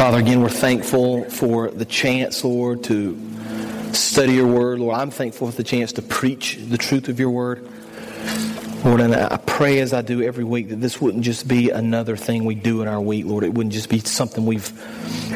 [0.00, 3.20] Father, again, we're thankful for the chance, Lord, to
[3.92, 4.78] study your word.
[4.78, 7.68] Lord, I'm thankful for the chance to preach the truth of your word.
[8.82, 12.16] Lord, and I pray as I do every week that this wouldn't just be another
[12.16, 13.44] thing we do in our week, Lord.
[13.44, 14.72] It wouldn't just be something we've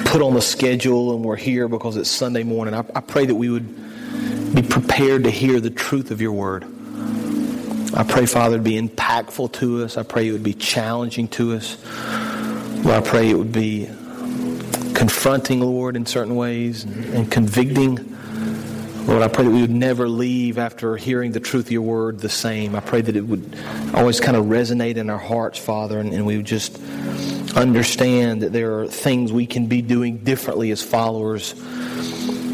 [0.06, 2.72] put on the schedule and we're here because it's Sunday morning.
[2.72, 6.64] I, I pray that we would be prepared to hear the truth of your word.
[7.94, 9.98] I pray, Father, to be impactful to us.
[9.98, 11.76] I pray it would be challenging to us.
[12.82, 13.90] Lord, I pray it would be
[15.04, 18.16] confronting, Lord, in certain ways and, and convicting.
[19.06, 22.20] Lord, I pray that we would never leave after hearing the truth of your word
[22.20, 22.74] the same.
[22.74, 23.54] I pray that it would
[23.92, 26.80] always kind of resonate in our hearts, Father, and, and we would just
[27.54, 31.52] understand that there are things we can be doing differently as followers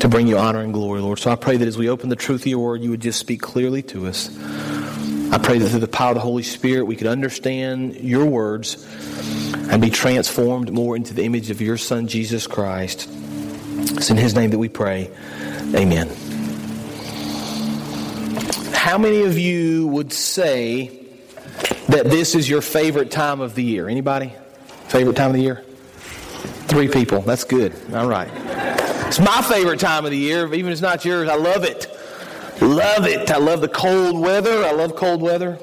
[0.00, 1.20] to bring you honor and glory, Lord.
[1.20, 3.20] So I pray that as we open the truth of your word, you would just
[3.20, 4.28] speak clearly to us.
[5.32, 8.84] I pray that through the power of the Holy Spirit, we could understand your words
[9.70, 13.08] and be transformed more into the image of your Son, Jesus Christ.
[13.78, 15.08] It's in His name that we pray.
[15.74, 16.08] Amen.
[18.74, 21.06] How many of you would say
[21.88, 23.88] that this is your favorite time of the year?
[23.88, 24.32] Anybody?
[24.88, 25.64] Favorite time of the year?
[26.66, 27.20] Three people.
[27.20, 27.72] That's good.
[27.94, 28.30] All right.
[29.06, 31.28] It's my favorite time of the year, even if it's not yours.
[31.28, 31.86] I love it.
[32.60, 33.30] Love it.
[33.30, 34.64] I love the cold weather.
[34.64, 35.58] I love cold weather.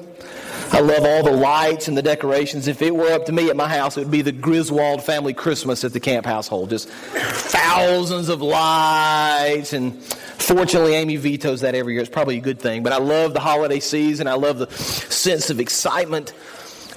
[0.70, 2.68] I love all the lights and the decorations.
[2.68, 5.32] If it were up to me at my house, it would be the Griswold family
[5.32, 6.70] Christmas at the camp household.
[6.70, 9.72] Just thousands of lights.
[9.72, 12.02] And fortunately, Amy vetoes that every year.
[12.02, 12.82] It's probably a good thing.
[12.82, 14.26] But I love the holiday season.
[14.26, 16.34] I love the sense of excitement.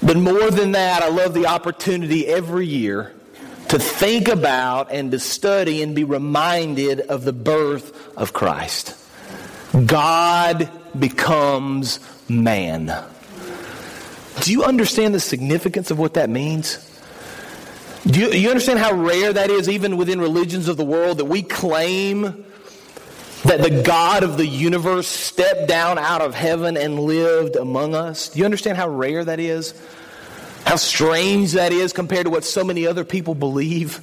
[0.04, 3.14] But more than that, I love the opportunity every year
[3.70, 8.98] to think about and to study and be reminded of the birth of Christ.
[9.86, 12.00] God becomes
[12.30, 12.94] man.
[14.42, 16.88] Do you understand the significance of what that means?
[18.06, 21.26] Do you, you, understand how rare that is, even within religions of the world, that
[21.26, 22.46] we claim
[23.44, 28.30] that the God of the universe stepped down out of heaven and lived among us?
[28.30, 29.80] Do you understand how rare that is?
[30.66, 34.00] How strange that is compared to what so many other people believe?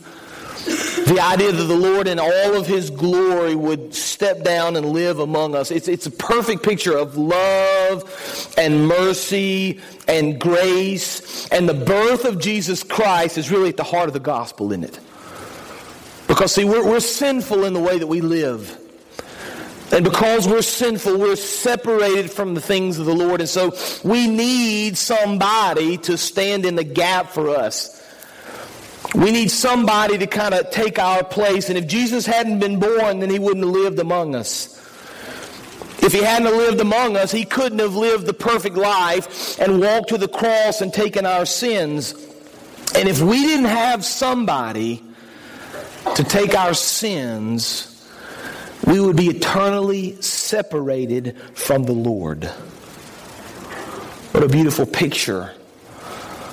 [1.08, 5.20] The idea that the Lord in all of His glory would step down and live
[5.20, 5.70] among us.
[5.70, 11.48] It's, it's a perfect picture of love and mercy and grace.
[11.48, 14.84] And the birth of Jesus Christ is really at the heart of the gospel, isn't
[14.84, 15.00] it?
[16.26, 18.78] Because, see, we're, we're sinful in the way that we live.
[19.91, 23.41] And because we're sinful, we're separated from the things of the Lord.
[23.41, 23.74] And so
[24.04, 27.97] we need somebody to stand in the gap for us.
[29.14, 31.69] We need somebody to kind of take our place.
[31.69, 34.74] And if Jesus hadn't been born, then he wouldn't have lived among us.
[36.00, 40.10] If he hadn't lived among us, he couldn't have lived the perfect life and walked
[40.10, 42.12] to the cross and taken our sins.
[42.94, 45.02] And if we didn't have somebody
[46.14, 47.94] to take our sins,
[48.86, 52.44] we would be eternally separated from the Lord.
[54.32, 55.52] What a beautiful picture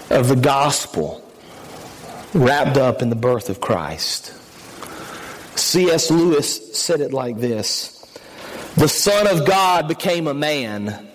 [0.10, 1.25] of the gospel
[2.36, 4.34] wrapped up in the birth of Christ.
[5.58, 6.12] C.S.
[6.12, 8.06] Lewis said it like this
[8.76, 11.08] The Son of God became a man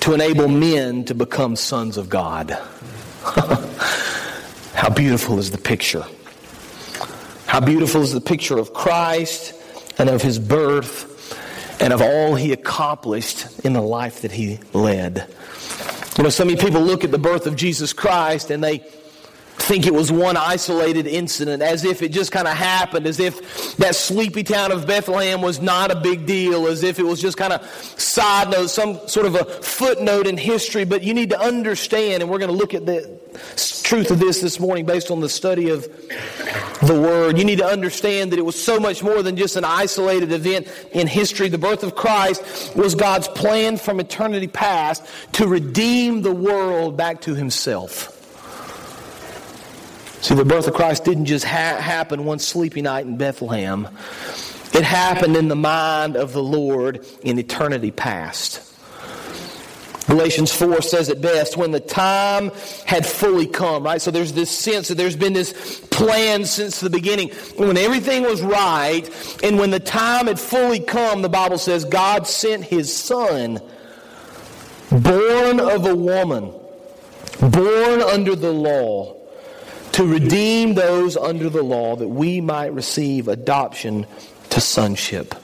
[0.00, 2.50] to enable men to become sons of God.
[4.74, 6.04] How beautiful is the picture!
[7.46, 9.54] How beautiful is the picture of Christ
[9.98, 11.08] and of his birth
[11.80, 15.26] and of all he accomplished in the life that he led.
[16.18, 18.84] You know, so many people look at the birth of Jesus Christ and they
[19.68, 23.76] think it was one isolated incident, as if it just kind of happened, as if
[23.76, 27.36] that sleepy town of Bethlehem was not a big deal, as if it was just
[27.36, 27.62] kind of
[28.00, 30.84] side note, some sort of a footnote in history.
[30.84, 33.20] But you need to understand, and we're going to look at the
[33.82, 35.82] truth of this this morning based on the study of
[36.82, 37.36] the Word.
[37.36, 40.66] You need to understand that it was so much more than just an isolated event
[40.92, 41.50] in history.
[41.50, 47.20] The birth of Christ was God's plan from eternity past to redeem the world back
[47.22, 48.17] to Himself.
[50.20, 53.88] See, the birth of Christ didn't just ha- happen one sleepy night in Bethlehem.
[54.74, 58.64] It happened in the mind of the Lord in eternity past.
[60.08, 62.50] Galatians 4 says it best when the time
[62.86, 64.00] had fully come, right?
[64.00, 67.28] So there's this sense that there's been this plan since the beginning.
[67.56, 69.02] When everything was right
[69.44, 73.60] and when the time had fully come, the Bible says God sent his son,
[74.90, 76.54] born of a woman,
[77.40, 79.17] born under the law,
[79.98, 84.06] to redeem those under the law that we might receive adoption
[84.48, 85.34] to sonship.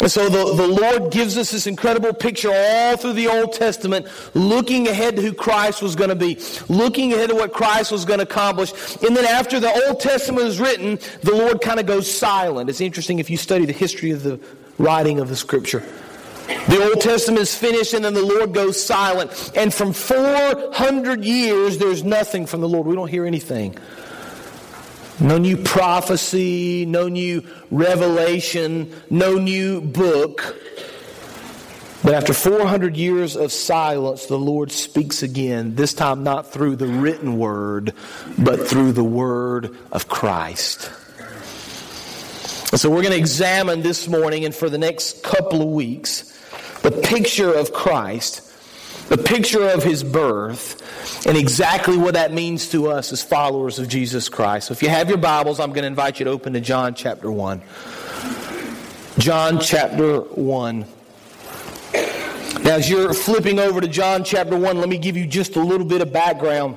[0.00, 4.06] And so the, the Lord gives us this incredible picture all through the Old Testament,
[4.32, 6.38] looking ahead to who Christ was going to be,
[6.68, 8.70] looking ahead to what Christ was going to accomplish.
[9.02, 12.70] And then after the Old Testament is written, the Lord kind of goes silent.
[12.70, 14.38] It's interesting if you study the history of the
[14.78, 15.82] writing of the Scripture.
[16.48, 19.52] The Old Testament is finished and then the Lord goes silent.
[19.54, 22.86] And from 400 years, there's nothing from the Lord.
[22.86, 23.76] We don't hear anything.
[25.20, 30.56] No new prophecy, no new revelation, no new book.
[32.02, 36.86] But after 400 years of silence, the Lord speaks again, this time not through the
[36.86, 37.92] written word,
[38.38, 40.90] but through the word of Christ.
[42.70, 46.37] And so we're going to examine this morning and for the next couple of weeks
[46.82, 48.42] the picture of Christ,
[49.08, 53.88] the picture of his birth, and exactly what that means to us as followers of
[53.88, 54.68] Jesus Christ.
[54.68, 56.94] So if you have your Bibles, I'm going to invite you to open to John
[56.94, 57.62] chapter 1.
[59.18, 60.84] John chapter 1.
[62.62, 65.60] Now, as you're flipping over to John chapter 1, let me give you just a
[65.60, 66.76] little bit of background.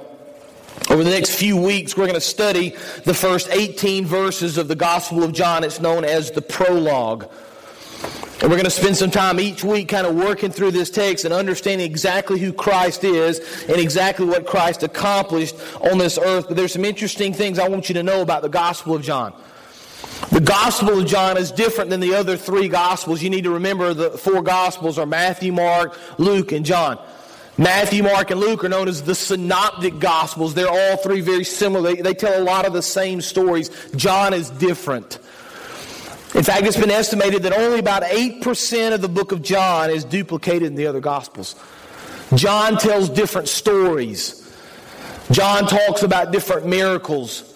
[0.90, 2.70] Over the next few weeks, we're going to study
[3.04, 5.64] the first 18 verses of the Gospel of John.
[5.64, 7.30] It's known as the prologue.
[8.42, 11.26] And we're going to spend some time each week kind of working through this text
[11.26, 13.38] and understanding exactly who Christ is
[13.70, 16.48] and exactly what Christ accomplished on this earth.
[16.48, 19.34] But there's some interesting things I want you to know about the Gospel of John.
[20.32, 23.22] The Gospel of John is different than the other three Gospels.
[23.22, 26.98] You need to remember the four Gospels are Matthew, Mark, Luke, and John.
[27.60, 30.56] Matthew, Mark, and Luke are known as the synoptic Gospels.
[30.56, 31.94] They're all three very similar.
[31.94, 33.70] They, they tell a lot of the same stories.
[33.96, 35.20] John is different.
[36.34, 40.06] In fact, it's been estimated that only about 8% of the book of John is
[40.06, 41.56] duplicated in the other Gospels.
[42.36, 44.38] John tells different stories.
[45.32, 47.52] John talks about different miracles.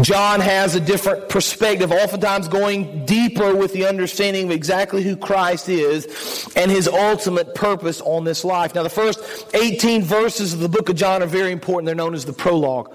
[0.00, 5.68] John has a different perspective, oftentimes going deeper with the understanding of exactly who Christ
[5.68, 8.74] is and his ultimate purpose on this life.
[8.74, 9.20] Now, the first
[9.54, 11.86] 18 verses of the book of John are very important.
[11.86, 12.92] They're known as the prologue.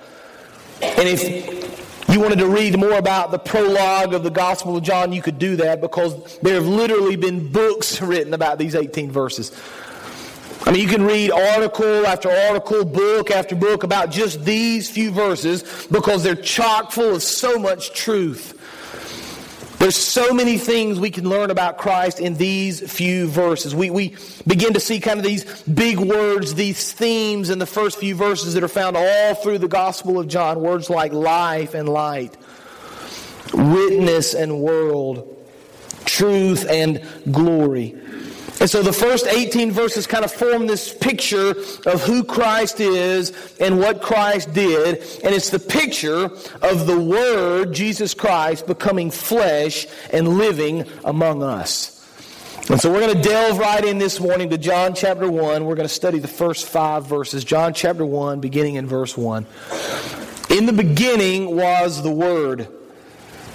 [0.81, 1.69] And if
[2.13, 5.38] you wanted to read more about the prologue of the Gospel of John, you could
[5.38, 9.51] do that because there have literally been books written about these 18 verses.
[10.65, 15.11] I mean, you can read article after article, book after book about just these few
[15.11, 18.56] verses because they're chock full of so much truth.
[19.79, 23.73] There's so many things we can learn about Christ in these few verses.
[23.73, 24.15] We, we
[24.45, 28.55] begin to see kind of these big words, these themes in the first few verses
[28.55, 30.59] that are found all through the Gospel of John.
[30.59, 32.35] Words like life and light,
[33.53, 35.37] witness and world,
[36.03, 37.01] truth and
[37.31, 37.95] glory.
[38.59, 41.51] And so the first 18 verses kind of form this picture
[41.85, 44.97] of who Christ is and what Christ did.
[45.23, 46.25] And it's the picture
[46.61, 51.95] of the Word, Jesus Christ, becoming flesh and living among us.
[52.69, 55.63] And so we're going to delve right in this morning to John chapter 1.
[55.63, 57.45] We're going to study the first five verses.
[57.45, 59.47] John chapter 1, beginning in verse 1.
[60.51, 62.67] In the beginning was the Word,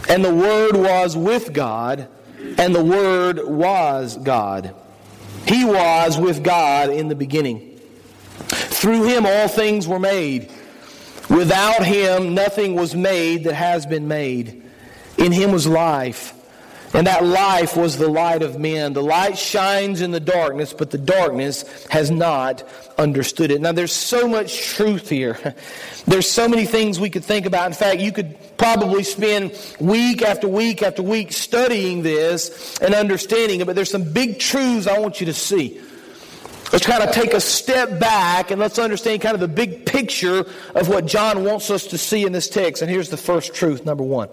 [0.08, 2.08] and the Word was with God,
[2.58, 4.74] and the Word was God.
[5.46, 7.78] He was with God in the beginning.
[8.38, 10.50] Through him all things were made.
[11.30, 14.62] Without him nothing was made that has been made.
[15.16, 16.34] In him was life
[16.94, 18.92] and that life was the light of men.
[18.92, 22.62] The light shines in the darkness, but the darkness has not
[22.96, 23.60] understood it.
[23.60, 25.54] Now, there's so much truth here.
[26.06, 27.66] There's so many things we could think about.
[27.66, 33.62] In fact, you could probably spend week after week after week studying this and understanding
[33.62, 35.80] it, but there's some big truths I want you to see.
[36.72, 40.44] Let's kind of take a step back and let's understand kind of the big picture
[40.74, 42.82] of what John wants us to see in this text.
[42.82, 44.28] And here's the first truth, number one.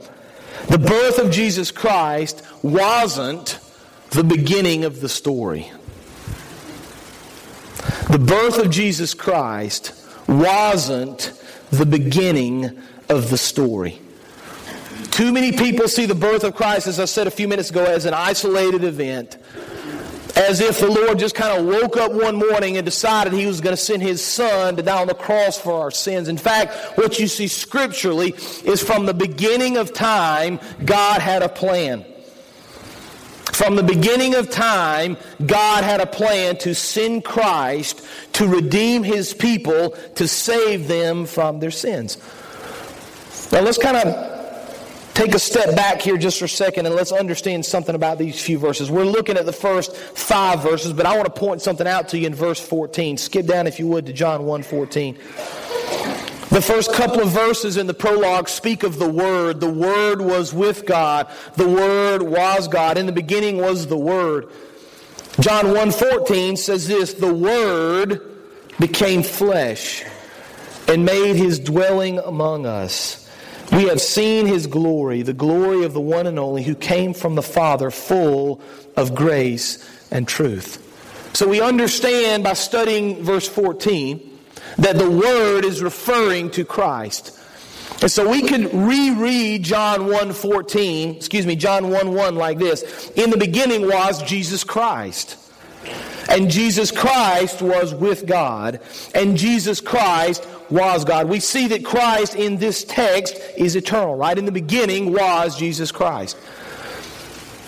[0.67, 3.59] The birth of Jesus Christ wasn't
[4.11, 5.71] the beginning of the story.
[8.09, 9.93] The birth of Jesus Christ
[10.27, 11.33] wasn't
[11.71, 14.01] the beginning of the story.
[15.11, 17.83] Too many people see the birth of Christ, as I said a few minutes ago,
[17.83, 19.37] as an isolated event
[20.35, 23.61] as if the Lord just kind of woke up one morning and decided he was
[23.61, 26.27] going to send his son to die on the cross for our sins.
[26.27, 28.33] In fact, what you see scripturally
[28.63, 32.05] is from the beginning of time, God had a plan.
[33.51, 39.33] From the beginning of time, God had a plan to send Christ to redeem his
[39.33, 42.17] people, to save them from their sins.
[43.51, 44.30] Now let's kind of
[45.13, 48.41] take a step back here just for a second and let's understand something about these
[48.41, 48.89] few verses.
[48.89, 52.17] We're looking at the first five verses, but I want to point something out to
[52.17, 53.17] you in verse 14.
[53.17, 55.17] Skip down, if you would, to John 1 14.
[56.51, 59.61] The first couple of verses in the prologue speak of the Word.
[59.61, 61.31] The Word was with God.
[61.55, 62.97] The Word was God.
[62.97, 64.49] In the beginning was the Word.
[65.39, 68.21] John 1.14 says this, The Word
[68.81, 70.03] became flesh
[70.89, 73.20] and made his dwelling among us.
[73.71, 77.35] We have seen his glory, the glory of the one and only who came from
[77.35, 78.61] the Father, full
[78.97, 80.87] of grace and truth.
[81.33, 84.39] So we understand by studying verse 14
[84.77, 87.39] that the word is referring to Christ.
[88.01, 93.11] And so we could reread John 1:14, excuse me, John 1 1 like this.
[93.15, 95.37] In the beginning was Jesus Christ.
[96.29, 98.79] And Jesus Christ was with God,
[99.13, 101.27] and Jesus Christ was God.
[101.27, 104.37] We see that Christ in this text is eternal, right?
[104.37, 106.37] In the beginning was Jesus Christ.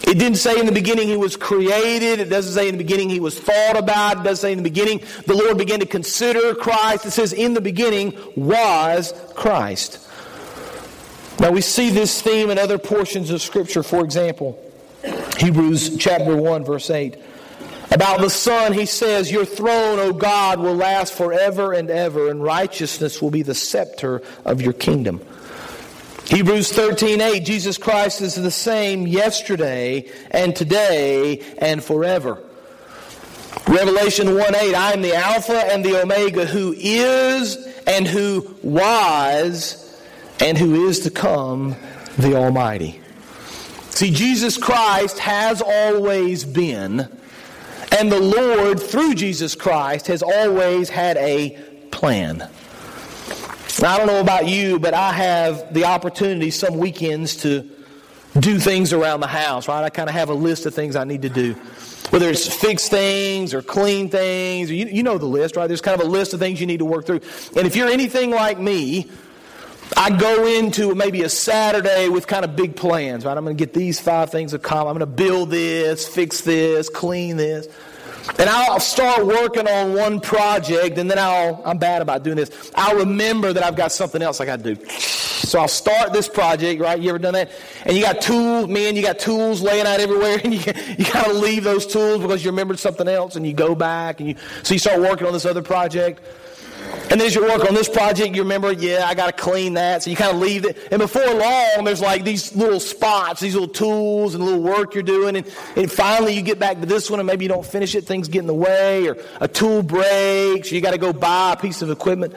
[0.03, 2.19] It didn't say in the beginning he was created.
[2.19, 4.17] It doesn't say in the beginning he was thought about.
[4.17, 7.05] It doesn't say in the beginning the Lord began to consider Christ.
[7.05, 9.99] It says in the beginning was Christ.
[11.39, 13.81] Now we see this theme in other portions of Scripture.
[13.81, 14.59] For example,
[15.37, 17.17] Hebrews chapter 1, verse 8.
[17.93, 22.41] About the Son, he says, Your throne, O God, will last forever and ever, and
[22.41, 25.21] righteousness will be the scepter of your kingdom.
[26.25, 32.41] Hebrews 13, 8, Jesus Christ is the same yesterday and today and forever.
[33.67, 40.01] Revelation 1 8, I am the Alpha and the Omega, who is and who was
[40.39, 41.75] and who is to come,
[42.17, 42.99] the Almighty.
[43.91, 47.07] See, Jesus Christ has always been
[47.97, 51.51] and the Lord, through Jesus Christ, has always had a
[51.91, 52.37] plan.
[53.81, 57.69] Now, I don't know about you, but I have the opportunity some weekends to
[58.39, 59.83] do things around the house, right?
[59.83, 61.53] I kind of have a list of things I need to do.
[62.09, 65.67] Whether it's fix things or clean things, you, you know the list, right?
[65.67, 67.21] There's kind of a list of things you need to work through.
[67.55, 69.09] And if you're anything like me,
[69.97, 73.37] I go into maybe a Saturday with kind of big plans, right?
[73.37, 74.89] I'm going to get these five things accomplished.
[74.89, 77.67] I'm going to build this, fix this, clean this.
[78.39, 82.71] And I'll start working on one project, and then I'll, I'm bad about doing this.
[82.73, 84.89] I'll remember that I've got something else I got to do.
[84.89, 86.99] So I'll start this project, right?
[86.99, 87.51] You ever done that?
[87.85, 91.25] And you got tools, man, you got tools laying out everywhere, and you, you got
[91.25, 94.35] to leave those tools because you remembered something else, and you go back, and you,
[94.63, 96.21] so you start working on this other project.
[97.13, 99.73] And then as you work on this project, you remember, yeah, I got to clean
[99.75, 100.03] that.
[100.03, 100.77] So you kind of leave it.
[100.91, 105.03] And before long, there's like these little spots, these little tools and little work you're
[105.03, 105.35] doing.
[105.35, 105.45] And,
[105.75, 108.05] and finally you get back to this one and maybe you don't finish it.
[108.05, 110.71] Things get in the way or a tool breaks.
[110.71, 112.33] Or you got to go buy a piece of equipment.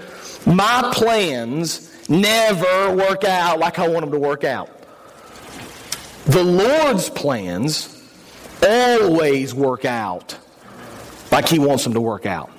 [0.47, 4.71] My plans never work out like I want them to work out.
[6.27, 7.93] The Lord's plans
[8.63, 10.37] always work out
[11.31, 12.51] like He wants them to work out.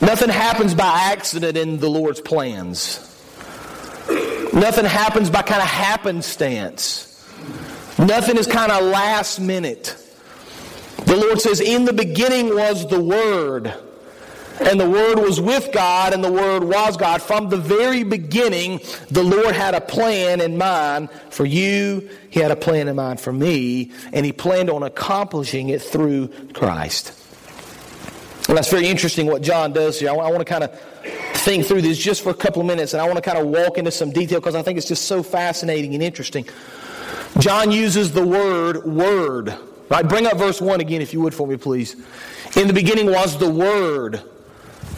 [0.00, 3.06] Nothing happens by accident in the Lord's plans.
[4.52, 7.06] Nothing happens by kind of happenstance.
[7.98, 9.96] Nothing is kind of last minute.
[11.04, 13.74] The Lord says, In the beginning was the Word,
[14.58, 17.20] and the Word was with God, and the Word was God.
[17.20, 18.80] From the very beginning,
[19.10, 23.20] the Lord had a plan in mind for you, He had a plan in mind
[23.20, 27.19] for me, and He planned on accomplishing it through Christ.
[28.48, 30.10] And that's very interesting what John does here.
[30.10, 30.78] I want, to kind of
[31.44, 33.46] think through this just for a couple of minutes, and I want to kind of
[33.46, 36.48] walk into some detail because I think it's just so fascinating and interesting.
[37.38, 39.56] John uses the word word.
[39.90, 40.08] Right?
[40.08, 41.96] Bring up verse 1 again, if you would, for me, please.
[42.56, 44.22] In the beginning was the Word,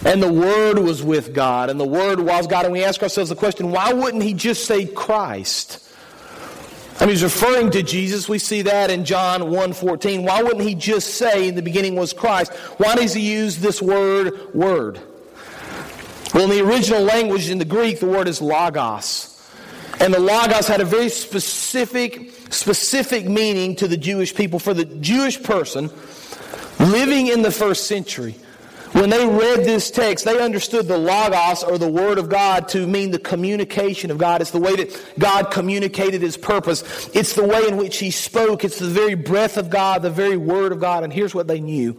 [0.05, 2.67] and the Word was with God, and the Word was God.
[2.67, 5.79] And we ask ourselves the question why wouldn't He just say Christ?
[7.03, 8.29] I mean, he's referring to Jesus.
[8.29, 10.23] We see that in John 1.14.
[10.23, 12.53] Why wouldn't he just say in the beginning was Christ?
[12.77, 15.01] Why does he use this word, word?
[16.33, 19.37] Well, in the original language, in the Greek, the word is logos.
[19.99, 24.61] And the logos had a very specific, specific meaning to the Jewish people.
[24.61, 25.91] For the Jewish person
[26.79, 28.37] living in the first century,
[28.93, 32.87] when they read this text, they understood the Logos or the Word of God to
[32.87, 34.43] mean the communication of God.
[34.43, 37.09] It's the way that God communicated His purpose.
[37.15, 38.65] It's the way in which He spoke.
[38.65, 41.05] It's the very breath of God, the very Word of God.
[41.05, 41.93] And here's what they knew.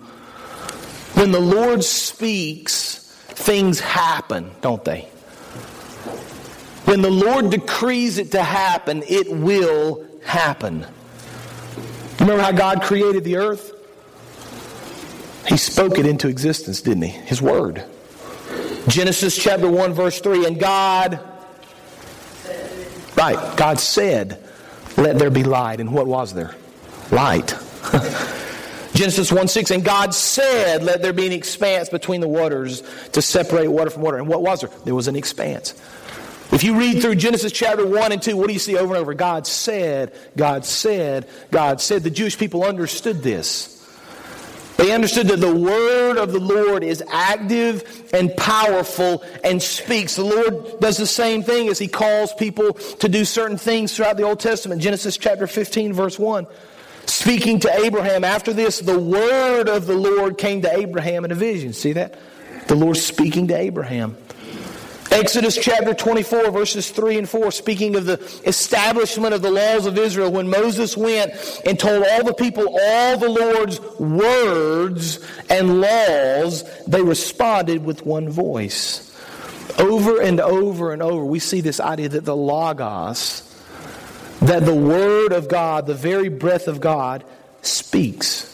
[1.16, 5.02] When the Lord speaks, things happen, don't they?
[6.86, 10.86] When the Lord decrees it to happen, it will happen.
[12.20, 13.73] Remember how God created the earth?
[15.48, 17.10] He spoke it into existence, didn't he?
[17.10, 17.84] His word.
[18.88, 20.46] Genesis chapter 1, verse 3.
[20.46, 21.20] And God,
[23.16, 24.44] right, God said,
[24.98, 25.80] Let there be light.
[25.80, 26.56] And what was there?
[27.12, 27.56] Light.
[28.94, 32.84] Genesis 1 6, and God said, Let there be an expanse between the waters
[33.14, 34.18] to separate water from water.
[34.18, 34.70] And what was there?
[34.86, 35.74] There was an expanse.
[36.52, 39.02] If you read through Genesis chapter 1 and 2, what do you see over and
[39.02, 39.16] over?
[39.16, 42.04] God said, God said, God said.
[42.04, 43.73] The Jewish people understood this.
[44.78, 50.16] They understood that the word of the Lord is active and powerful and speaks.
[50.16, 54.18] The Lord does the same thing as he calls people to do certain things throughout
[54.18, 54.82] the Old Testament.
[54.82, 56.48] Genesis chapter 15, verse 1.
[57.06, 61.36] Speaking to Abraham, after this, the word of the Lord came to Abraham in a
[61.36, 61.74] vision.
[61.74, 62.18] See that?
[62.68, 64.18] The Lord speaking to Abraham.
[65.14, 69.96] Exodus chapter 24, verses 3 and 4, speaking of the establishment of the laws of
[69.96, 71.32] Israel, when Moses went
[71.68, 78.28] and told all the people all the Lord's words and laws, they responded with one
[78.28, 79.16] voice.
[79.78, 83.44] Over and over and over, we see this idea that the Logos,
[84.42, 87.24] that the Word of God, the very breath of God,
[87.62, 88.50] speaks.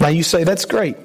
[0.00, 0.96] Now you say, that's great.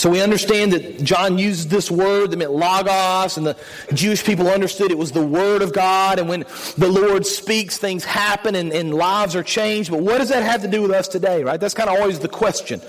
[0.00, 3.54] So we understand that John used this word that meant logos, and the
[3.92, 6.18] Jewish people understood it was the word of God.
[6.18, 6.46] And when
[6.78, 9.90] the Lord speaks, things happen and, and lives are changed.
[9.90, 11.60] But what does that have to do with us today, right?
[11.60, 12.80] That's kind of always the question.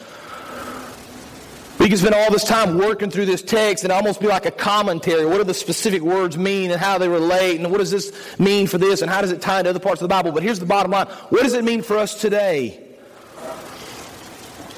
[1.79, 4.51] We can spend all this time working through this text and almost be like a
[4.51, 5.25] commentary.
[5.25, 7.59] What do the specific words mean and how they relate?
[7.59, 9.01] And what does this mean for this?
[9.01, 10.31] And how does it tie into other parts of the Bible?
[10.31, 11.07] But here's the bottom line.
[11.07, 12.87] What does it mean for us today?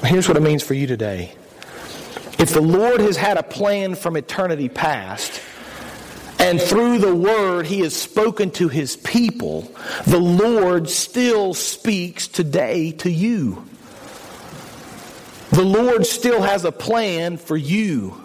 [0.03, 1.35] Here's what it means for you today.
[2.43, 5.41] If the Lord has had a plan from eternity past,
[6.39, 9.73] and through the word he has spoken to his people,
[10.05, 13.65] the Lord still speaks today to you.
[15.51, 18.21] The Lord still has a plan for you.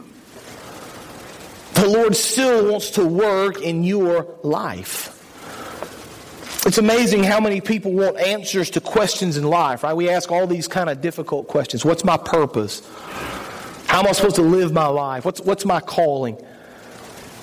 [1.75, 5.15] The Lord still wants to work in your life.
[6.67, 9.95] It's amazing how many people want answers to questions in life, right?
[9.95, 11.85] We ask all these kind of difficult questions.
[11.85, 12.83] What's my purpose?
[13.99, 15.25] How am I supposed to live my life?
[15.25, 16.41] What's, what's my calling?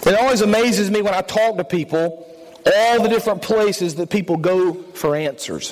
[0.06, 2.34] It always amazes me when I talk to people,
[2.66, 5.72] all the different places that people go for answers.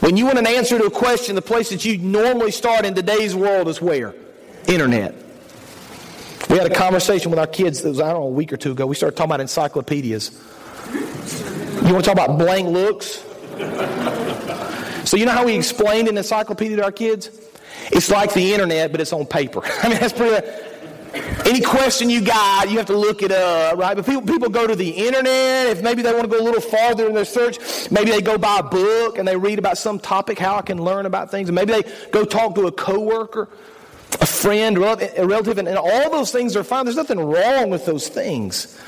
[0.00, 2.94] When you want an answer to a question, the place that you normally start in
[2.94, 4.14] today's world is where?
[4.68, 5.14] Internet.
[6.50, 8.58] We had a conversation with our kids that was, I don't know, a week or
[8.58, 8.84] two ago.
[8.84, 10.38] We started talking about encyclopedias.
[10.92, 13.24] You want to talk about blank looks?
[15.04, 17.30] So, you know how we explained an encyclopedia to our kids?
[17.92, 19.60] It's like the internet, but it's on paper.
[19.82, 20.46] I mean, that's pretty.
[21.44, 23.96] Any question you got, you have to look it up, right?
[23.96, 25.66] But people, people go to the internet.
[25.66, 28.38] If maybe they want to go a little farther in their search, maybe they go
[28.38, 31.48] buy a book and they read about some topic, how I can learn about things.
[31.48, 31.82] And maybe they
[32.12, 33.48] go talk to a coworker,
[34.20, 36.84] a friend, a relative, and, and all those things are fine.
[36.84, 38.78] There's nothing wrong with those things.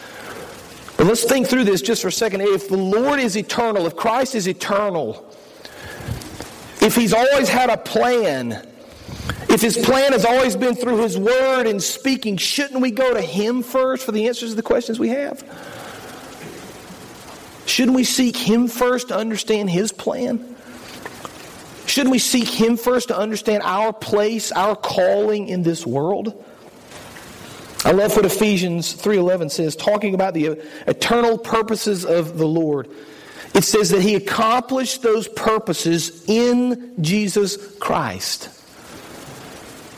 [0.97, 2.43] But let's think through this just for a second.
[2.43, 5.29] If the Lord is eternal, if Christ is eternal,
[6.83, 8.67] if He's always had a plan,
[9.49, 13.21] if his plan has always been through his word and speaking, shouldn't we go to
[13.21, 15.43] him first for the answers to the questions we have?
[17.67, 20.57] Shouldn't we seek him first to understand his plan?
[21.87, 26.43] Shouldn't we seek him first to understand our place, our calling in this world?
[27.85, 32.89] I love what Ephesians 3:11 says talking about the eternal purposes of the Lord.
[33.55, 38.49] It says that he accomplished those purposes in Jesus Christ.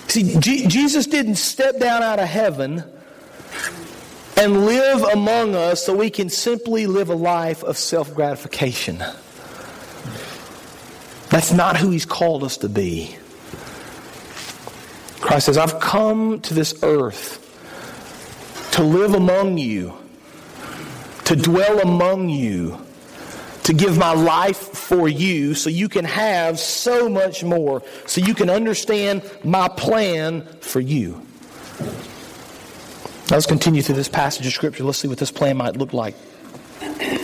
[0.09, 2.85] See, G- Jesus didn't step down out of heaven
[4.37, 8.99] and live among us so we can simply live a life of self gratification.
[11.31, 13.17] That's not who He's called us to be.
[15.21, 17.40] Christ says, I've come to this earth
[18.73, 19.97] to live among you,
[21.25, 22.84] to dwell among you,
[23.64, 28.35] to give my life for you so you can have so much more, so you
[28.35, 31.20] can understand my plan for you.
[33.31, 34.85] Now let's continue through this passage of Scripture.
[34.85, 36.14] Let's see what this plan might look like.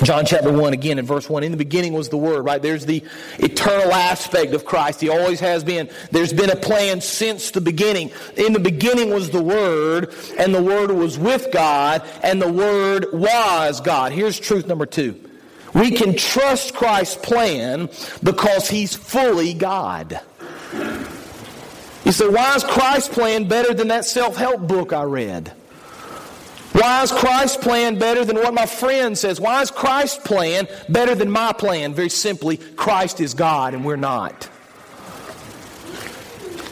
[0.03, 1.45] John chapter 1, again in verse 1.
[1.45, 2.63] In the beginning was the Word, right?
[2.63, 3.05] There's the
[3.39, 5.03] eternal aspect of Christ.
[5.03, 5.91] He always has been.
[6.11, 8.11] There's been a plan since the beginning.
[8.37, 13.07] In the beginning was the Word, and the Word was with God, and the Word
[13.13, 14.13] was God.
[14.13, 15.30] Here's truth number two.
[15.75, 17.89] We can trust Christ's plan
[18.23, 20.21] because he's fully God.
[22.05, 25.53] You say, why is Christ's plan better than that self help book I read?
[26.73, 29.41] Why is Christ's plan better than what my friend says?
[29.41, 31.95] Why is Christ's plan better than my plan?
[31.95, 34.49] Very simply, Christ is God and we're not.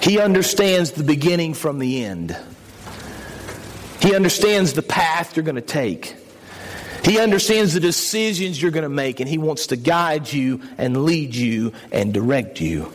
[0.00, 2.36] He understands the beginning from the end.
[4.00, 6.14] He understands the path you're going to take.
[7.08, 11.04] He understands the decisions you're going to make, and He wants to guide you and
[11.04, 12.92] lead you and direct you.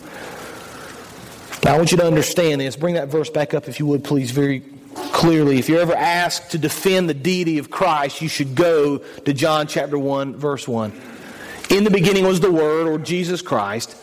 [1.63, 2.76] Now, I want you to understand this.
[2.76, 4.60] Bring that verse back up, if you would, please, very
[5.13, 5.58] clearly.
[5.58, 9.65] If you're ever asked to defend the deity of Christ, you should go to John
[9.65, 10.91] chapter 1, verse 1.
[11.71, 13.95] In the beginning was the Word, or Jesus Christ,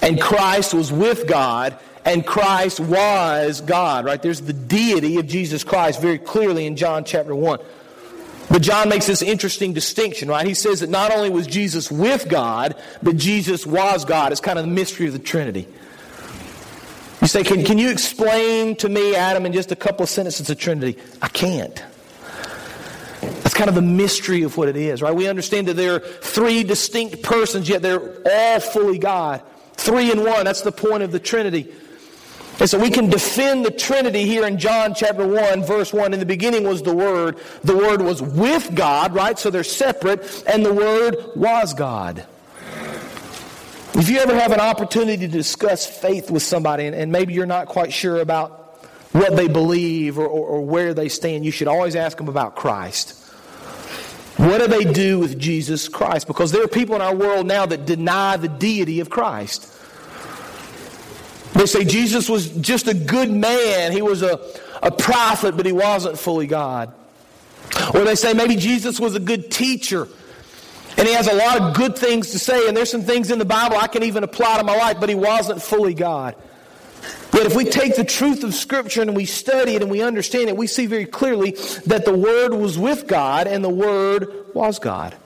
[0.00, 4.22] and Christ was with God, and Christ was God, right?
[4.22, 7.58] There's the deity of Jesus Christ very clearly in John chapter 1.
[8.50, 10.46] But John makes this interesting distinction, right?
[10.46, 14.32] He says that not only was Jesus with God, but Jesus was God.
[14.32, 15.68] It's kind of the mystery of the Trinity.
[17.20, 20.46] You say, can, can you explain to me, Adam, in just a couple of sentences
[20.46, 20.98] the Trinity?
[21.20, 21.82] I can't.
[23.20, 25.14] That's kind of the mystery of what it is, right?
[25.14, 29.42] We understand that there are three distinct persons, yet they're all fully God.
[29.74, 30.44] Three in one.
[30.44, 31.72] That's the point of the Trinity.
[32.60, 36.12] And so we can defend the Trinity here in John chapter 1, verse 1.
[36.12, 37.38] In the beginning was the Word.
[37.62, 39.38] The Word was with God, right?
[39.38, 40.42] So they're separate.
[40.46, 42.26] And the Word was God.
[43.94, 47.46] If you ever have an opportunity to discuss faith with somebody, and, and maybe you're
[47.46, 48.50] not quite sure about
[49.12, 52.56] what they believe or, or, or where they stand, you should always ask them about
[52.56, 53.14] Christ.
[54.36, 56.26] What do they do with Jesus Christ?
[56.26, 59.74] Because there are people in our world now that deny the deity of Christ.
[61.58, 63.90] They say Jesus was just a good man.
[63.90, 64.38] He was a,
[64.80, 66.94] a prophet, but he wasn't fully God.
[67.92, 70.06] Or they say maybe Jesus was a good teacher.
[70.96, 73.40] And he has a lot of good things to say, and there's some things in
[73.40, 76.36] the Bible I can even apply to my life, but he wasn't fully God.
[77.34, 80.48] Yet if we take the truth of Scripture and we study it and we understand
[80.48, 84.78] it, we see very clearly that the Word was with God and the Word was
[84.78, 85.16] God.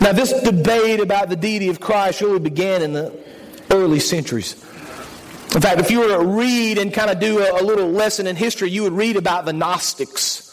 [0.00, 3.16] Now, this debate about the deity of Christ really began in the
[3.70, 4.56] early centuries.
[5.54, 8.26] In fact, if you were to read and kind of do a, a little lesson
[8.26, 10.48] in history, you would read about the Gnostics.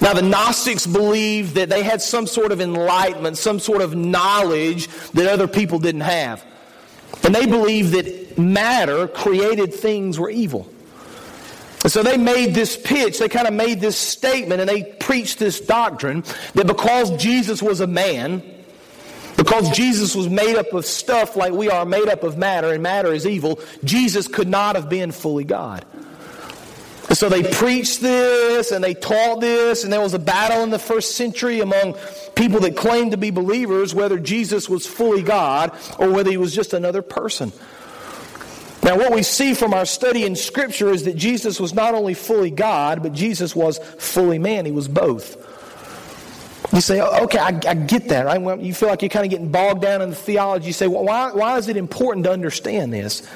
[0.00, 4.86] Now, the Gnostics believed that they had some sort of enlightenment, some sort of knowledge
[5.12, 6.44] that other people didn't have.
[7.24, 10.72] And they believed that matter created things were evil.
[11.82, 15.38] And so they made this pitch, they kind of made this statement, and they preached
[15.38, 16.22] this doctrine
[16.54, 18.42] that because Jesus was a man,
[19.48, 22.82] because Jesus was made up of stuff like we are made up of matter, and
[22.82, 25.86] matter is evil, Jesus could not have been fully God.
[27.12, 30.78] So they preached this and they taught this, and there was a battle in the
[30.78, 31.94] first century among
[32.34, 36.54] people that claimed to be believers whether Jesus was fully God or whether he was
[36.54, 37.50] just another person.
[38.82, 42.12] Now, what we see from our study in Scripture is that Jesus was not only
[42.12, 44.66] fully God, but Jesus was fully man.
[44.66, 45.37] He was both.
[46.72, 48.40] You say, oh, okay, I, I get that, right?
[48.40, 50.66] Well, you feel like you're kind of getting bogged down in the theology.
[50.66, 53.26] You say, well, why, why is it important to understand this?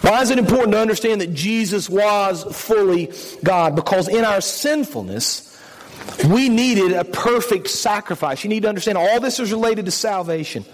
[0.00, 3.12] Why is it important to understand that Jesus was fully
[3.44, 3.76] God?
[3.76, 5.44] Because in our sinfulness,
[6.30, 8.44] we needed a perfect sacrifice.
[8.44, 10.64] You need to understand all this is related to salvation.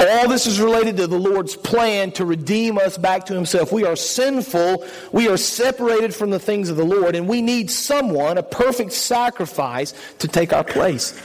[0.00, 3.72] All this is related to the Lord's plan to redeem us back to Himself.
[3.72, 4.86] We are sinful.
[5.12, 8.92] We are separated from the things of the Lord, and we need someone, a perfect
[8.92, 11.20] sacrifice, to take our place.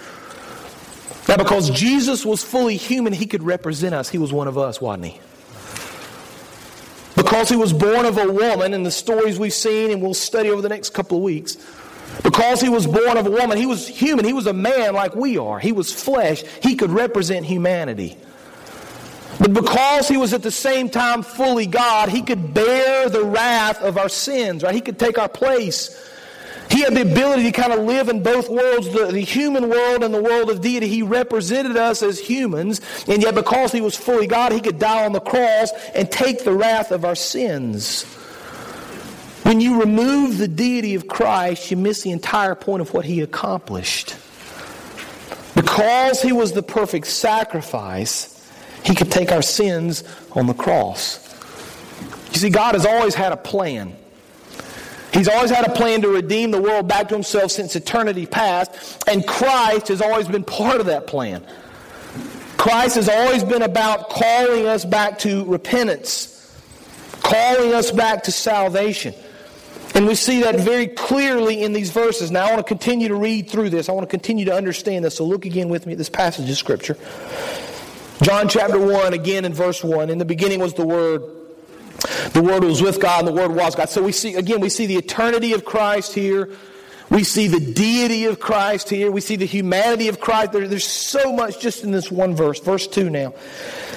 [1.28, 4.10] Now, because Jesus was fully human, He could represent us.
[4.10, 5.20] He was one of us, wasn't He?
[7.16, 10.50] Because He was born of a woman, and the stories we've seen and we'll study
[10.50, 11.58] over the next couple of weeks,
[12.24, 14.26] because he was born of a woman, he was human.
[14.26, 15.60] He was a man like we are.
[15.60, 16.44] He was flesh.
[16.62, 18.18] He could represent humanity.
[19.42, 23.82] But because he was at the same time fully God, he could bear the wrath
[23.82, 24.76] of our sins, right?
[24.76, 25.90] He could take our place.
[26.70, 30.04] He had the ability to kind of live in both worlds, the, the, human world
[30.04, 30.88] and the world of deity.
[30.88, 35.06] He represented us as humans, and yet because he was fully God, he could die
[35.06, 38.04] on the cross and take the wrath of our sins.
[39.42, 43.22] When you remove the deity of Christ, you miss the entire point of what he
[43.22, 44.16] accomplished.
[45.56, 48.31] Because he was the perfect sacrifice,
[48.84, 51.28] he could take our sins on the cross.
[52.32, 53.96] You see, God has always had a plan.
[55.14, 59.04] He's always had a plan to redeem the world back to himself since eternity past,
[59.08, 61.46] and Christ has always been part of that plan.
[62.58, 66.56] Christ has always been about calling us back to repentance,
[67.22, 69.14] calling us back to salvation.
[69.94, 72.32] And we see that very clearly in these verses.
[72.32, 73.90] Now, I want to continue to read through this.
[73.90, 75.16] I want to continue to understand this.
[75.16, 76.98] So, look again with me at this passage of Scripture.
[78.22, 80.12] John chapter 1, again in verse 1.
[80.12, 81.24] In the beginning was the Word.
[82.34, 83.90] The Word was with God, and the Word was God.
[83.90, 86.50] So we see, again, we see the eternity of Christ here.
[87.10, 89.12] We see the deity of Christ here.
[89.12, 90.52] We see the humanity of Christ.
[90.52, 92.60] There, there's so much just in this one verse.
[92.60, 93.34] Verse 2 now.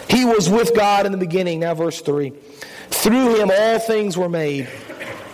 [0.09, 1.61] He was with God in the beginning.
[1.61, 2.31] Now, verse 3.
[2.89, 4.69] Through him all things were made.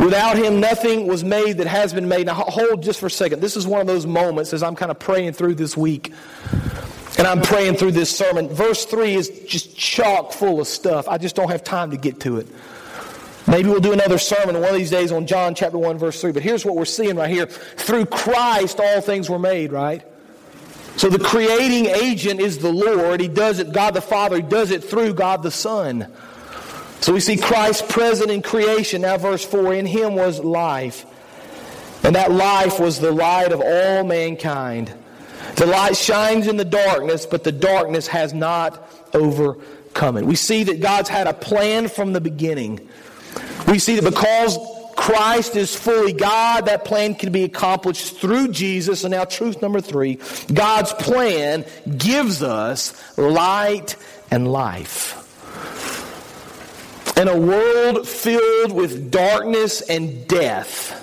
[0.00, 2.26] Without him, nothing was made that has been made.
[2.26, 3.40] Now, hold just for a second.
[3.40, 6.12] This is one of those moments as I'm kind of praying through this week
[7.20, 8.48] and I'm praying through this sermon.
[8.48, 11.06] Verse 3 is just chock full of stuff.
[11.06, 12.46] I just don't have time to get to it.
[13.46, 16.32] Maybe we'll do another sermon one of these days on John chapter 1, verse 3.
[16.32, 17.44] But here's what we're seeing right here.
[17.44, 20.02] Through Christ, all things were made, right?
[20.96, 23.20] So the creating agent is the Lord.
[23.20, 24.36] He does it, God the Father.
[24.36, 26.10] He does it through God the Son.
[27.02, 29.02] So we see Christ present in creation.
[29.02, 31.04] Now, verse 4 In him was life.
[32.02, 34.94] And that life was the light of all mankind.
[35.56, 40.24] The light shines in the darkness, but the darkness has not overcome it.
[40.24, 42.88] We see that God's had a plan from the beginning.
[43.68, 44.58] We see that because
[44.96, 49.04] Christ is fully God, that plan can be accomplished through Jesus.
[49.04, 50.18] And now, truth number three
[50.52, 51.64] God's plan
[51.96, 53.96] gives us light
[54.30, 55.16] and life.
[57.16, 60.96] In a world filled with darkness and death,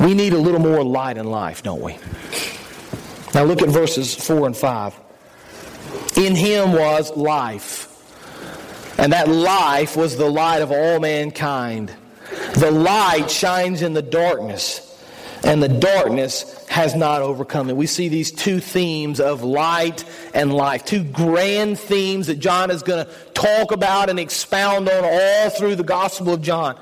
[0.00, 1.96] we need a little more light and life, don't we?
[3.34, 4.94] Now look at verses 4 and 5.
[6.16, 7.86] In him was life,
[8.98, 11.92] and that life was the light of all mankind.
[12.54, 14.84] The light shines in the darkness,
[15.44, 17.76] and the darkness has not overcome it.
[17.76, 22.82] We see these two themes of light and life, two grand themes that John is
[22.82, 26.78] going to talk about and expound on all through the Gospel of John.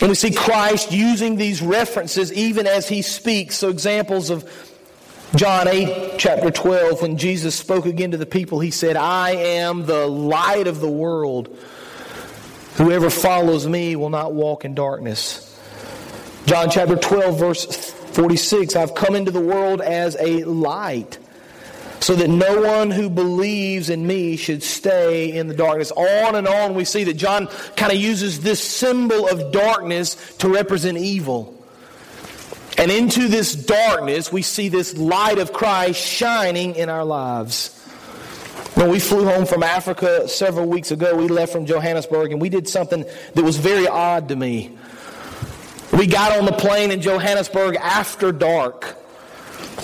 [0.00, 3.56] And we see Christ using these references even as he speaks.
[3.56, 4.48] So, examples of
[5.40, 9.86] John 8, chapter 12, when Jesus spoke again to the people, he said, I am
[9.86, 11.48] the light of the world.
[12.74, 15.58] Whoever follows me will not walk in darkness.
[16.44, 21.16] John chapter 12, verse 46 I've come into the world as a light,
[22.00, 25.90] so that no one who believes in me should stay in the darkness.
[25.90, 30.50] On and on, we see that John kind of uses this symbol of darkness to
[30.50, 31.59] represent evil.
[32.80, 37.76] And into this darkness, we see this light of Christ shining in our lives.
[38.72, 42.48] When we flew home from Africa several weeks ago, we left from Johannesburg and we
[42.48, 44.78] did something that was very odd to me.
[45.92, 48.96] We got on the plane in Johannesburg after dark.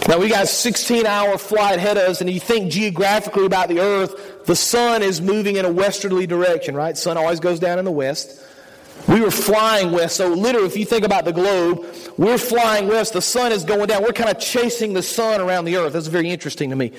[0.09, 3.69] Now we got a 16 hour flight ahead of us, and you think geographically about
[3.69, 6.97] the earth, the sun is moving in a westerly direction, right?
[6.97, 8.43] Sun always goes down in the west.
[9.09, 10.17] We were flying west.
[10.17, 13.13] So, literally, if you think about the globe, we're flying west.
[13.13, 14.03] The sun is going down.
[14.03, 15.93] We're kind of chasing the sun around the earth.
[15.93, 16.93] That's very interesting to me.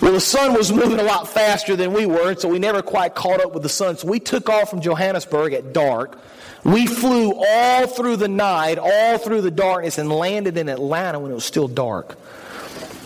[0.00, 2.82] Well, the sun was moving a lot faster than we were, and so we never
[2.82, 3.96] quite caught up with the sun.
[3.96, 6.18] So, we took off from Johannesburg at dark.
[6.64, 11.30] We flew all through the night, all through the darkness, and landed in Atlanta when
[11.30, 12.16] it was still dark.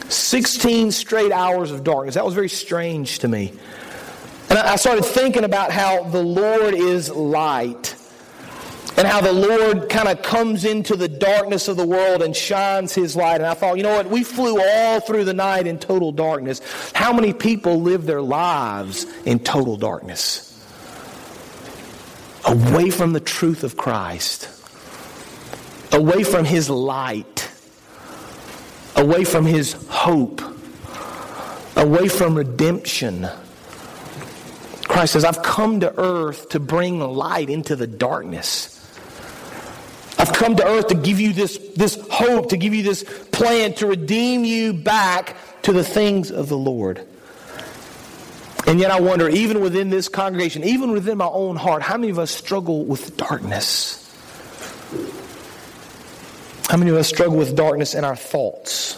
[0.08, 2.14] 16 straight hours of darkness.
[2.14, 3.52] That was very strange to me.
[4.48, 7.94] And I started thinking about how the Lord is light
[8.96, 12.94] and how the Lord kind of comes into the darkness of the world and shines
[12.94, 13.36] his light.
[13.36, 14.08] And I thought, you know what?
[14.08, 16.62] We flew all through the night in total darkness.
[16.94, 20.42] How many people live their lives in total darkness?
[22.46, 24.48] Away from the truth of Christ,
[25.92, 27.50] away from his light,
[28.94, 30.40] away from his hope,
[31.76, 33.28] away from redemption.
[34.88, 38.72] Christ says, I've come to earth to bring light into the darkness.
[40.18, 43.74] I've come to earth to give you this, this hope, to give you this plan,
[43.74, 47.06] to redeem you back to the things of the Lord.
[48.66, 52.10] And yet I wonder, even within this congregation, even within my own heart, how many
[52.10, 54.02] of us struggle with darkness?
[56.68, 58.94] How many of us struggle with darkness in our thoughts?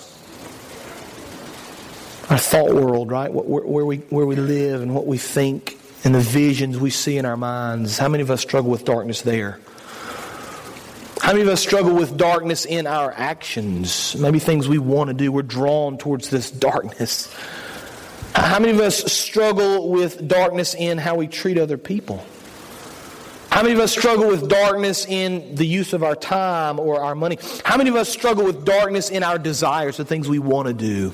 [2.31, 3.31] Our thought world, right?
[3.33, 7.25] Where, we, where we live and what we think and the visions we see in
[7.25, 7.99] our minds.
[7.99, 9.59] How many of us struggle with darkness there?
[11.21, 14.17] How many of us struggle with darkness in our actions?
[14.17, 17.35] Maybe things we want to do, we're drawn towards this darkness.
[18.35, 22.25] How many of us struggle with darkness in how we treat other people?
[23.51, 27.15] How many of us struggle with darkness in the use of our time or our
[27.15, 27.39] money?
[27.65, 30.75] How many of us struggle with darkness in our desires, the things we want to
[30.75, 31.13] do?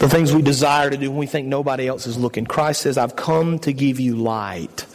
[0.00, 2.44] The things we desire to do when we think nobody else is looking.
[2.44, 4.86] Christ says, I've come to give you light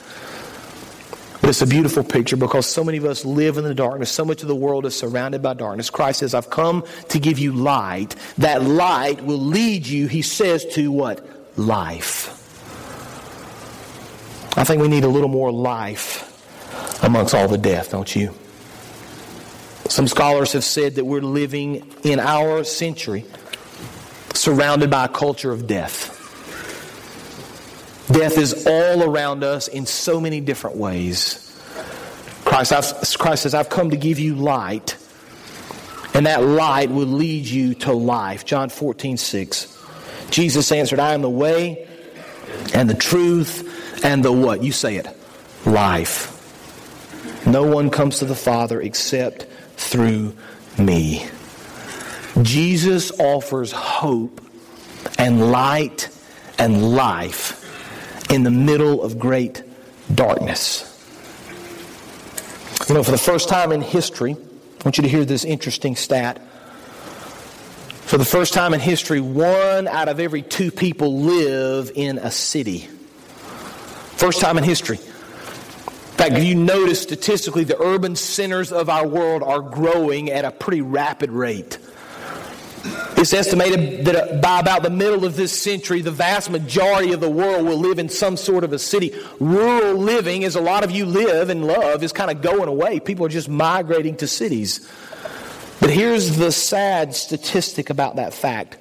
[1.46, 4.10] but it's a beautiful picture because so many of us live in the darkness.
[4.10, 5.92] So much of the world is surrounded by darkness.
[5.92, 8.16] Christ says, I've come to give you light.
[8.40, 11.24] That light will lead you, he says, to what?
[11.56, 12.30] Life.
[14.58, 16.24] I think we need a little more life
[17.04, 18.34] amongst all the death, don't you?
[19.88, 23.24] Some scholars have said that we're living in our century
[24.46, 26.12] surrounded by a culture of death.
[28.12, 31.42] Death is all around us in so many different ways.
[32.46, 34.98] Christ, I've, Christ says, I've come to give you light,
[36.14, 38.46] and that light will lead you to life.
[38.46, 39.84] John 14, 6.
[40.30, 41.88] Jesus answered, I am the way
[42.72, 44.62] and the truth and the what?
[44.62, 45.08] You say it.
[45.66, 46.32] Life.
[47.48, 50.36] No one comes to the Father except through
[50.78, 51.28] me.
[52.42, 54.42] Jesus offers hope
[55.18, 56.10] and light
[56.58, 57.62] and life
[58.30, 59.64] in the middle of great
[60.14, 60.92] darkness.
[62.88, 65.96] You know, for the first time in history, I want you to hear this interesting
[65.96, 66.42] stat.
[68.02, 72.30] For the first time in history, one out of every two people live in a
[72.30, 72.88] city.
[74.18, 74.98] First time in history.
[74.98, 80.52] In fact, you notice statistically, the urban centers of our world are growing at a
[80.52, 81.80] pretty rapid rate.
[83.18, 87.22] It's estimated that uh, by about the middle of this century, the vast majority of
[87.22, 89.16] the world will live in some sort of a city.
[89.40, 93.00] Rural living, as a lot of you live and love, is kind of going away.
[93.00, 94.92] People are just migrating to cities.
[95.80, 98.78] But here's the sad statistic about that fact.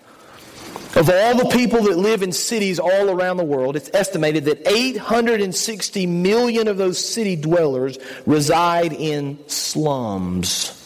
[0.96, 4.68] Of all the people that live in cities all around the world, it's estimated that
[4.68, 10.83] 860 million of those city dwellers reside in slums.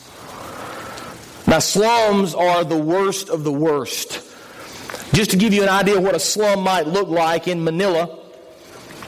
[1.49, 4.23] Now, slums are the worst of the worst.
[5.15, 8.05] Just to give you an idea of what a slum might look like in Manila,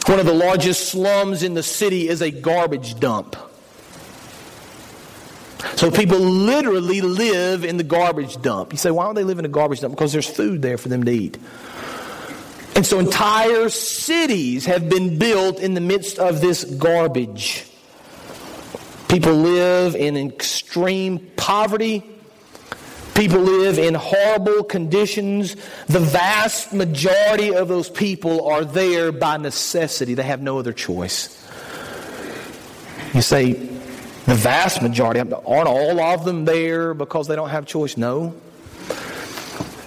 [0.06, 3.36] one of the largest slums in the city is a garbage dump.
[5.76, 8.72] So people literally live in the garbage dump.
[8.72, 9.94] You say, why don't they live in a garbage dump?
[9.94, 11.36] Because there's food there for them to eat.
[12.74, 17.66] And so entire cities have been built in the midst of this garbage.
[19.08, 22.09] People live in extreme poverty
[23.14, 25.56] People live in horrible conditions.
[25.86, 30.14] The vast majority of those people are there by necessity.
[30.14, 31.36] They have no other choice.
[33.12, 37.96] You say, the vast majority, aren't all of them there because they don't have choice?
[37.96, 38.34] No.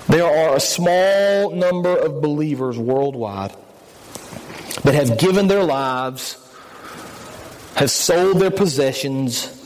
[0.07, 3.55] There are a small number of believers worldwide
[4.83, 6.37] that have given their lives,
[7.75, 9.62] have sold their possessions,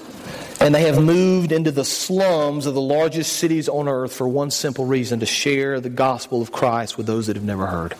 [0.59, 4.51] and they have moved into the slums of the largest cities on earth for one
[4.51, 7.95] simple reason to share the gospel of Christ with those that have never heard.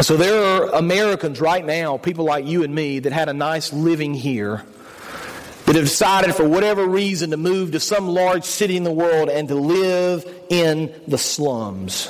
[0.00, 3.72] So there are Americans right now, people like you and me, that had a nice
[3.72, 4.62] living here,
[5.66, 9.28] that have decided for whatever reason to move to some large city in the world
[9.28, 12.06] and to live in the slums.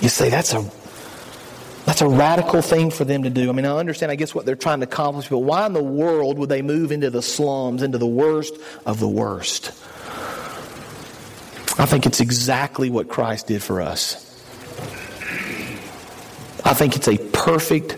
[0.00, 0.68] You say, that's a
[1.90, 3.48] that's a radical thing for them to do.
[3.48, 5.82] I mean, I understand, I guess, what they're trying to accomplish, but why in the
[5.82, 8.54] world would they move into the slums, into the worst
[8.86, 9.72] of the worst?
[11.80, 14.14] I think it's exactly what Christ did for us.
[16.64, 17.96] I think it's a perfect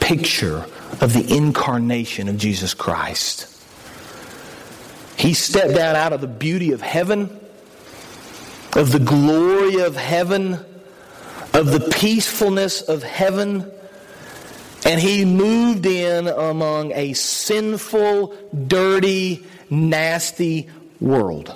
[0.00, 0.66] picture
[1.00, 3.46] of the incarnation of Jesus Christ.
[5.16, 7.30] He stepped down out of the beauty of heaven,
[8.74, 10.64] of the glory of heaven
[11.52, 13.70] of the peacefulness of heaven,
[14.84, 18.34] and he moved in among a sinful,
[18.66, 20.68] dirty, nasty
[21.00, 21.54] world.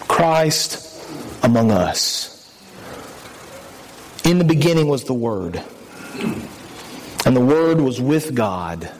[0.00, 0.84] Christ
[1.42, 2.34] among us.
[4.24, 5.62] In the beginning was the Word,
[7.24, 8.90] and the Word was with God,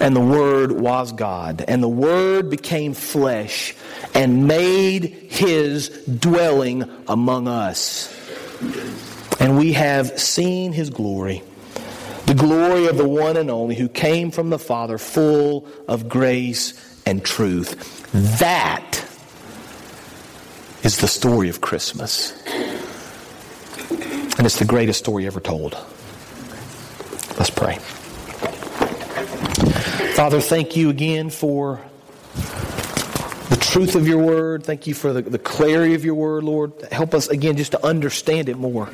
[0.00, 3.76] and the Word was God, and the Word became flesh
[4.14, 8.12] and made his dwelling among us
[9.40, 11.42] and we have seen his glory,
[12.26, 17.02] the glory of the one and only who came from the Father, full of grace
[17.06, 18.10] and truth.
[18.38, 19.04] That
[20.82, 22.32] is the story of Christmas.
[24.36, 25.76] And it's the greatest story ever told.
[27.38, 27.78] Let's pray.
[30.14, 31.80] Father, thank you again for
[33.70, 34.64] truth of your word.
[34.64, 36.72] Thank you for the, the clarity of your word, Lord.
[36.90, 38.88] Help us, again, just to understand it more.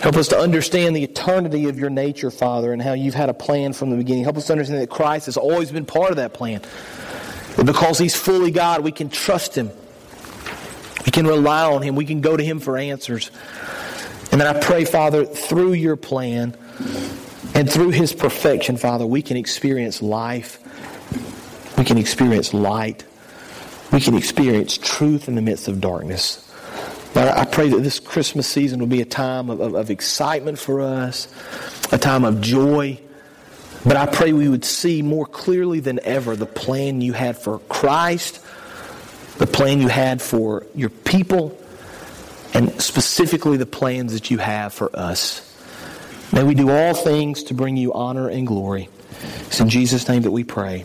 [0.00, 3.34] Help us to understand the eternity of your nature, Father, and how you've had a
[3.34, 4.24] plan from the beginning.
[4.24, 6.62] Help us to understand that Christ has always been part of that plan.
[7.62, 9.70] Because He's fully God, we can trust Him.
[11.04, 11.96] We can rely on Him.
[11.96, 13.30] We can go to Him for answers.
[14.32, 16.56] And then I pray, Father, through your plan
[17.54, 20.58] and through His perfection, Father, we can experience life.
[21.80, 23.04] We can experience light
[23.92, 26.46] we can experience truth in the midst of darkness.
[27.14, 30.60] Lord, I pray that this Christmas season will be a time of, of, of excitement
[30.60, 31.26] for us,
[31.90, 33.00] a time of joy,
[33.84, 37.58] But I pray we would see more clearly than ever the plan you had for
[37.60, 38.44] Christ,
[39.38, 41.58] the plan you had for your people,
[42.54, 45.46] and specifically the plans that you have for us.
[46.32, 48.88] May we do all things to bring you honor and glory.
[49.46, 50.84] It's in Jesus' name that we pray.